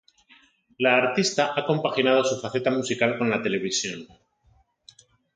La 0.79 0.97
artista 0.97 1.53
ha 1.55 1.63
compaginado 1.63 2.23
su 2.23 2.41
faceta 2.41 2.71
musical 2.71 3.19
con 3.19 3.29
la 3.29 3.39
televisión. 3.39 4.07